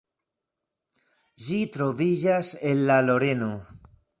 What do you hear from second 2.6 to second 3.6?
en la Loreno.